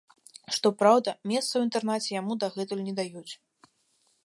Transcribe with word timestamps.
Што 0.55 0.71
праўда, 0.79 1.13
месца 1.31 1.51
ў 1.55 1.61
інтэрнаце 1.67 2.09
яму 2.15 2.39
дагэтуль 2.45 2.85
не 2.89 2.93
даюць. 3.01 3.29